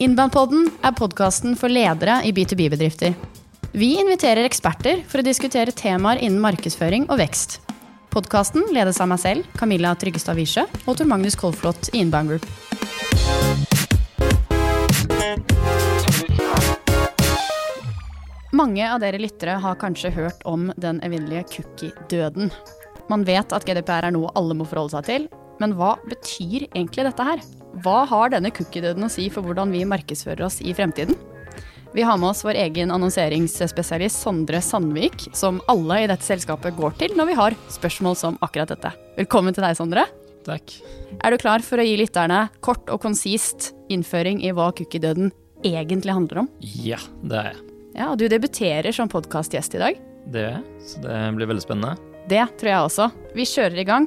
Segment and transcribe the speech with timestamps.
[0.00, 3.12] Innbandpodden er podkasten for ledere i B2B-bedrifter.
[3.76, 7.58] Vi inviterer eksperter for å diskutere temaer innen markedsføring og vekst.
[8.08, 12.48] Podkasten ledes av meg selv, Camilla Tryggestad Wiesche, og Tor Magnus Kolflot i Inbound Group.
[18.56, 22.48] Mange av dere lyttere har kanskje hørt om den evinnelige cookie-døden.
[23.12, 27.04] Man vet at GDPR er noe alle må forholde seg til, men hva betyr egentlig
[27.04, 27.50] dette her?
[27.78, 31.14] Hva har denne cookie-døden å si for hvordan vi markedsfører oss i fremtiden?
[31.94, 36.94] Vi har med oss vår egen annonseringsspesialist Sondre Sandvik, som alle i dette selskapet går
[36.98, 38.92] til når vi har spørsmål som akkurat dette.
[39.18, 40.04] Velkommen til deg, Sondre.
[40.46, 40.76] Takk.
[41.22, 45.30] Er du klar for å gi lytterne kort og konsist innføring i hva cookie-døden
[45.66, 46.52] egentlig handler om?
[46.62, 47.64] Ja, det er jeg.
[47.94, 49.98] Ja, og Du debuterer som podkastgjest i dag.
[50.30, 51.96] Det gjør jeg, så det blir veldig spennende.
[52.30, 53.10] Det tror jeg også.
[53.34, 54.06] Vi kjører i gang.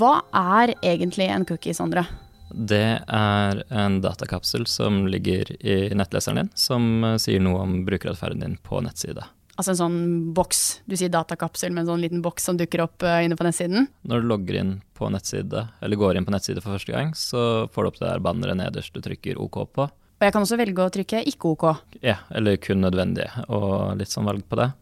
[0.00, 0.18] Hva
[0.58, 2.04] er egentlig en cookie, Sondre?
[2.54, 8.44] Det er en datakapsel som ligger i nettleseren din, som eh, sier noe om brukeratferden
[8.44, 9.24] din på nettside.
[9.54, 9.98] Altså en sånn
[10.34, 10.60] boks.
[10.90, 13.86] Du sier datakapsel men en sånn liten boks som dukker opp uh, inne på nettsiden?
[14.02, 17.66] Når du logger inn på nettside, eller går inn på nettside for første gang, så
[17.74, 19.86] får du opp det der banneret nederst du trykker OK på.
[19.86, 21.66] Og jeg kan også velge å trykke ikke OK.
[22.02, 24.72] Ja, eller kun nødvendig, og litt sånn valg på det.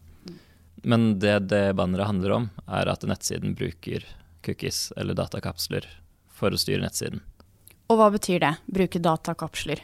[0.83, 4.05] Men det det banneret handler om, er at nettsiden bruker
[4.43, 5.85] cookies eller datakapsler
[6.33, 7.21] for å styre nettsiden.
[7.93, 8.55] Og hva betyr det?
[8.73, 9.83] Bruke datakapsler?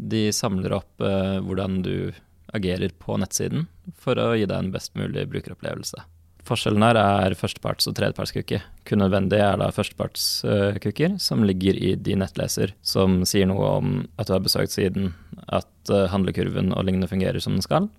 [0.00, 2.14] De samler opp eh, hvordan du
[2.56, 3.66] agerer på nettsiden
[4.00, 6.00] for å gi deg en best mulig brukeropplevelse.
[6.48, 8.62] Forskjellen her er førsteparts- og tredjepartscookie.
[8.88, 14.30] Kun nødvendig er da førstepartscookier, som ligger i din nettleser, som sier noe om at
[14.30, 15.12] du har besøkt siden,
[15.52, 17.92] at eh, handlekurven og lignende fungerer som den skal.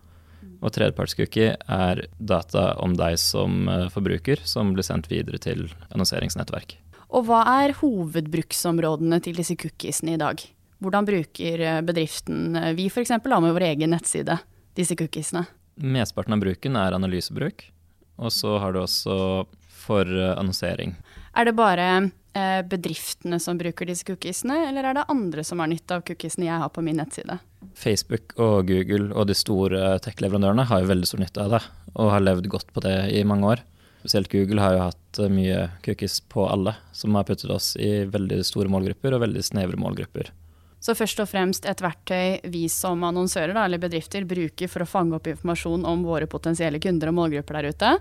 [0.66, 6.80] Og tredjepartscookie er data om deg som eh, forbruker, som blir sendt videre til annonseringsnettverk.
[7.12, 10.40] Og hva er hovedbruksområdene til disse cookiesene i dag?
[10.82, 13.12] Hvordan bruker eh, bedriften, eh, vi f.eks.
[13.12, 14.40] har med vår egen nettside,
[14.80, 15.44] disse cookiesene?
[15.82, 17.66] Mesteparten av bruken er analysebruk,
[18.22, 19.18] og så har du også
[19.84, 20.96] for eh, annonsering.
[21.36, 21.92] Er det bare
[22.32, 26.62] bedriftene som bruker disse cookiesene, eller er det andre som har nytte av cookiesene jeg
[26.62, 27.36] har på min nettside?
[27.76, 31.60] Facebook og Google og de store tech-leverandørene har jo veldig stor nytte av det,
[31.92, 33.66] og har levd godt på det i mange år.
[34.02, 38.40] Spesielt Google har jo hatt mye cookies på alle, som har puttet oss i veldig
[38.48, 40.32] store målgrupper og veldig snevre målgrupper.
[40.82, 44.90] Så først og fremst et verktøy vi som annonsører da, eller bedrifter bruker for å
[44.90, 47.92] fange opp informasjon om våre potensielle kunder og målgrupper der ute.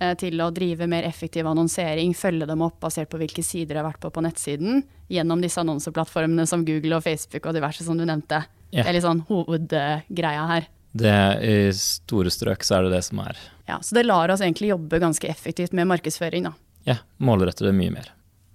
[0.00, 3.80] Eh, til å drive mer effektiv annonsering, følge dem opp basert på hvilke sider de
[3.80, 4.82] har vært på på nettsiden.
[5.08, 8.42] Gjennom disse annonseplattformene som Google og Facebook og diverse som du nevnte.
[8.68, 8.84] Yeah.
[8.84, 10.68] Det er litt sånn hovedgreia her.
[10.92, 11.14] Det
[11.46, 13.38] I store strøk så er det det som er.
[13.68, 16.52] Ja, Så det lar oss egentlig jobbe ganske effektivt med markedsføring, da.
[16.88, 18.08] Ja, målrette det mye mer.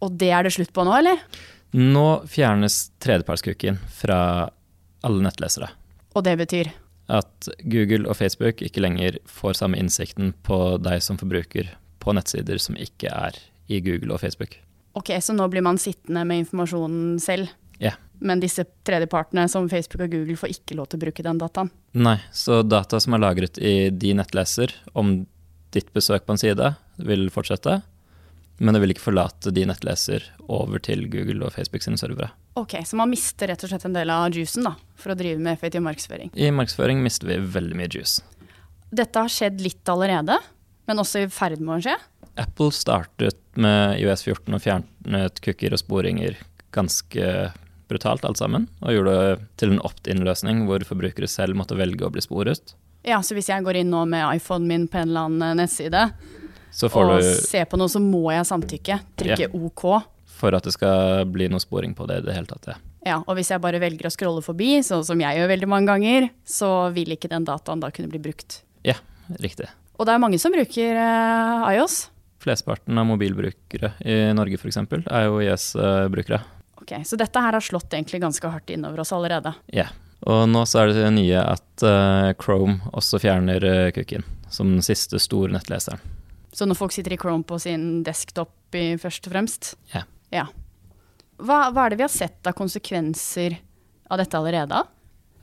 [0.03, 1.22] Og det er det slutt på nå, eller?
[1.75, 4.50] Nå fjernes tredjepartscookien fra
[5.06, 5.69] alle nettlesere.
[6.16, 6.72] Og det betyr?
[7.12, 11.69] At Google og Facebook ikke lenger får samme innsikten på deg som forbruker
[12.01, 13.38] på nettsider som ikke er
[13.72, 14.57] i Google og Facebook.
[14.95, 17.50] Ok, Så nå blir man sittende med informasjonen selv?
[18.19, 21.71] Men disse tredjepartene som Facebook og Google får ikke lov til å bruke den dataen?
[21.97, 25.17] Nei, så data som er lagret i de nettleser om
[25.75, 26.71] ditt besøk på en side,
[27.03, 27.81] vil fortsette.
[28.63, 32.29] Men det vil ikke forlate de nettleser over til Google og Facebook sine servere.
[32.55, 35.41] Ok, Så man mister rett og slett en del av juicen da, for å drive
[35.43, 36.31] med effektiv markedsføring?
[36.31, 38.23] I markedsføring mister vi veldig mye juice.
[38.95, 40.37] Dette har skjedd litt allerede,
[40.87, 41.97] men også i ferd med å skje?
[42.39, 46.39] Apple startet med IOS 14 og fjernet cookier og sporinger
[46.75, 47.27] ganske
[47.91, 52.12] brutalt alt sammen, og gjorde det til en opt-in-løsning hvor forbrukere selv måtte velge å
[52.13, 52.75] bli sporet.
[53.06, 56.07] Ja, så hvis jeg går inn nå med iPhonen min på en eller annen nettside
[56.74, 58.97] Så får og du, ser på noe, så må jeg samtykke.
[59.22, 59.85] Trykke OK.
[60.35, 62.81] for at det skal bli noe sporing på det i det hele tatt, ja.
[63.06, 65.94] Ja, og hvis jeg bare velger å scrolle forbi, sånn som jeg gjør veldig mange
[65.94, 68.63] ganger, så vil ikke den dataen da kunne bli brukt.
[68.81, 68.97] Ja,
[69.38, 69.69] riktig.
[70.00, 72.00] Og det er mange som bruker eh, iOS.
[72.41, 74.81] Flesteparten av mobilbrukere i Norge f.eks.
[74.81, 76.41] er jo IS-brukere.
[76.81, 79.53] Ok, Så dette her har slått egentlig ganske hardt innover oss allerede.
[79.74, 79.88] Ja.
[80.25, 84.81] Og nå så er det nye at eh, Chrome også fjerner uh, cookien, som den
[84.86, 86.00] siste store nettleseren.
[86.56, 90.06] Så når folk sitter i Chrome på sin desktop i først og fremst Ja.
[90.33, 90.45] Ja.
[91.38, 93.57] Hva, hva er det vi har sett av konsekvenser
[94.10, 94.83] av dette allerede?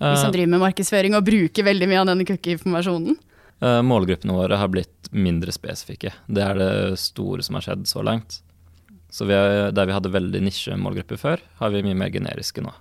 [0.00, 3.18] Vi som Eh, driver med markedsføring og bruker veldig mye av denne cookie-informasjonen.
[3.62, 6.10] eh, målgruppene våre har blitt mindre spesifikke.
[6.26, 8.40] Det er det store som har skjedd så langt.
[9.12, 12.72] Så vi er, der vi hadde veldig nisjemålgrupper før, har vi mye mer generiske nå.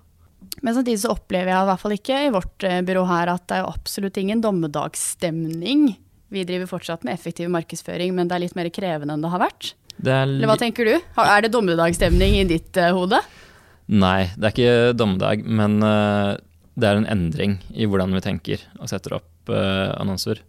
[0.63, 3.43] Men samtidig så opplever jeg i hvert fall ikke i vårt eh, byrå her at
[3.49, 5.89] det er absolutt ingen dommedagsstemning.
[6.31, 9.43] Vi driver fortsatt med effektiv markedsføring, men det er litt mer krevende enn det har
[9.43, 9.73] vært.
[9.97, 10.93] Det er Eller hva tenker du?
[11.19, 13.19] Er det dommedagsstemning i ditt uh, hode?
[13.91, 16.39] Nei, det er ikke dommedag, men uh,
[16.79, 20.45] det er en endring i hvordan vi tenker og setter opp uh, annonser.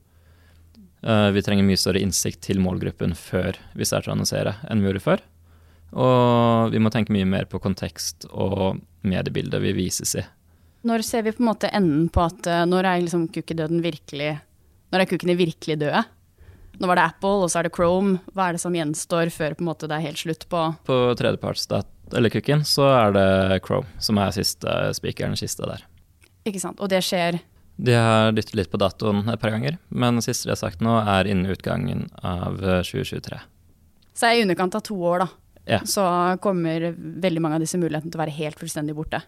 [1.02, 5.00] Vi trenger mye større innsikt til målgruppen før vi starter å annonsere enn vi gjorde
[5.02, 5.24] før.
[5.92, 10.24] Og vi må tenke mye mer på kontekst og mediebildet vi vises i.
[10.88, 14.32] Når ser vi på en måte enden på at uh, når er liksom cookie-døden virkelig
[14.90, 16.02] Når er kukkene virkelig døde?
[16.80, 18.16] Nå var det Apple, og så er det Chrome.
[18.32, 22.32] Hva er det som gjenstår før måte det er helt slutt på På tredjepartsdat eller
[22.32, 25.84] kukken, så er det Chrome som er siste spikeren, siste der.
[26.48, 26.80] Ikke sant.
[26.82, 27.38] Og det skjer
[27.80, 30.82] De har dyttet litt på datoen et par ganger, men det siste de har sagt
[30.84, 33.38] nå, er innen utgangen av 2023.
[34.12, 35.41] Så er i underkant av to år, da.
[35.68, 35.80] Ja.
[35.86, 36.04] Så
[36.42, 39.22] kommer veldig mange av disse mulighetene til å være helt fullstendig borte.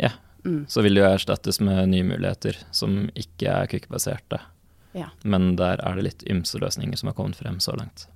[0.00, 0.12] Ja.
[0.44, 0.64] Mm.
[0.68, 4.40] Så vil det jo erstattes med nye muligheter som ikke er kukkebaserte.
[4.92, 5.08] Ja.
[5.24, 8.06] Men der er det litt ymse løsninger som har kommet frem så langt.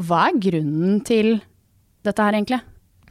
[0.00, 1.34] Hva er grunnen til
[2.06, 2.60] dette her, egentlig?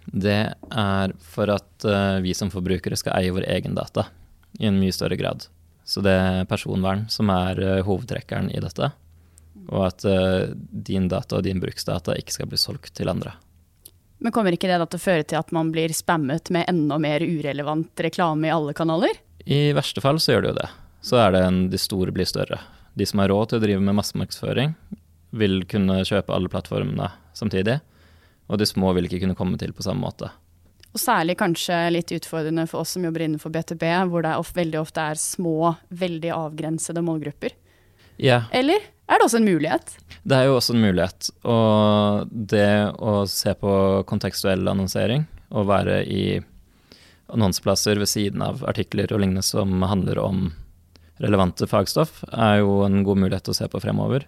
[0.09, 4.07] Det er for at uh, vi som forbrukere skal eie vår egen data
[4.57, 5.45] i en mye større grad.
[5.85, 8.89] Så det er personvern som er uh, hovedtrekkeren i dette.
[9.69, 13.35] Og at uh, din data og din bruksdata ikke skal bli solgt til andre.
[14.19, 17.23] Men kommer ikke det til å føre til at man blir spammet med enda mer
[17.23, 19.15] urelevant reklame i alle kanaler?
[19.47, 20.69] I verste fall så gjør det jo det.
[21.07, 22.59] Så er det en, de store blir større.
[22.99, 24.75] De som har råd til å drive med massemarkedsføring,
[25.39, 27.07] vil kunne kjøpe alle plattformene
[27.37, 27.79] samtidig.
[28.49, 30.31] Og de små vil ikke kunne komme til på samme måte.
[30.89, 34.79] Og særlig kanskje litt utfordrende for oss som jobber innenfor BTB, hvor det ofte, veldig
[34.81, 37.53] ofte er små, veldig avgrensede målgrupper.
[38.19, 39.97] Ja, Eller er det også en mulighet?
[40.29, 41.29] det er jo også en mulighet.
[41.47, 43.73] Og det å se på
[44.09, 46.23] kontekstuell annonsering og være i
[47.29, 50.49] annonseplasser ved siden av artikler og lignende som handler om
[51.19, 54.25] relevante fagstoff, er jo en god mulighet å se på fremover.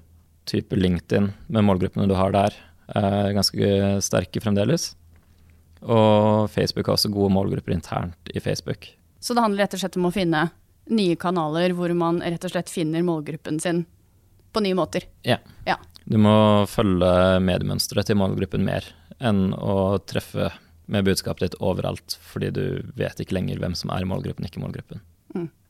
[0.49, 2.55] Type LinkedIn med målgruppene du har der,
[2.97, 4.91] er ganske sterke fremdeles.
[5.81, 8.89] Og Facebook har også gode målgrupper internt i Facebook.
[9.21, 10.49] Så det handler rett og slett om å finne
[10.91, 13.85] nye kanaler hvor man rett og slett finner målgruppen sin
[14.51, 15.07] på nye måter.
[15.27, 15.39] Ja.
[15.67, 15.77] Ja.
[16.05, 18.85] Du må følge mediemønsteret til målgruppen mer
[19.21, 20.49] enn å treffe
[20.91, 22.65] med budskapet ditt overalt, fordi du
[22.99, 25.03] vet ikke lenger hvem som er målgruppen, ikke målgruppen.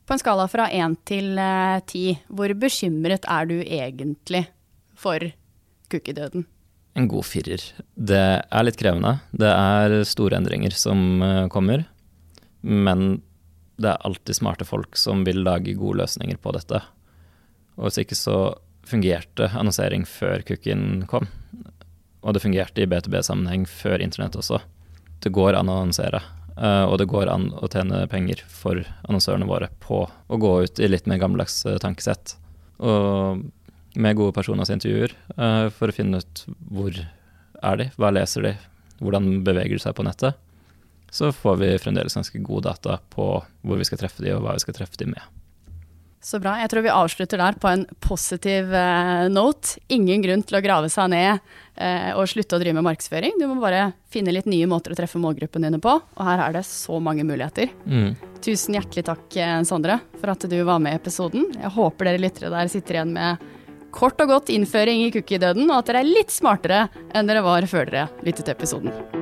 [0.06, 4.42] På en skala fra én til eh, ti, hvor bekymret er du egentlig
[4.98, 5.22] for
[5.92, 6.46] cookiedøden?
[6.98, 7.62] En god firer.
[7.94, 9.14] Det er litt krevende.
[9.30, 11.86] Det er store endringer som eh, kommer.
[12.66, 13.22] Men
[13.78, 16.82] det er alltid smarte folk som vil lage gode løsninger på dette.
[17.78, 18.36] Og hvis ikke så
[18.88, 21.28] fungerte annonsering før cookien kom.
[22.22, 24.60] Og det fungerte i B2B-sammenheng før internett også.
[25.22, 26.22] Det går an å annonsere,
[26.56, 30.82] eh, og det går an å tjene penger for annonsørene våre på å gå ut
[30.82, 32.36] i litt mer gammeldags eh, tankesett.
[32.82, 33.42] Og
[33.94, 35.12] med gode personers intervjuer
[35.76, 36.40] for å finne ut
[36.72, 38.52] hvor er de, hva leser de,
[39.02, 40.38] hvordan beveger de seg på nettet.
[41.12, 44.56] Så får vi fremdeles ganske god data på hvor vi skal treffe de og hva
[44.56, 45.41] vi skal treffe de med.
[46.22, 46.54] Så bra.
[46.62, 49.80] Jeg tror vi avslutter der på en positiv uh, note.
[49.90, 53.40] Ingen grunn til å grave seg ned uh, og slutte å drive med markedsføring.
[53.40, 56.54] Du må bare finne litt nye måter å treffe målgruppen dine på, og her er
[56.54, 57.72] det så mange muligheter.
[57.90, 58.12] Mm.
[58.42, 61.48] Tusen hjertelig takk, eh, Sondre, for at du var med i episoden.
[61.56, 63.42] Jeg håper dere lyttere der sitter igjen med
[63.92, 67.66] kort og godt innføring i cookie-døden, og at dere er litt smartere enn dere var
[67.70, 69.21] før dere lyttet til episoden.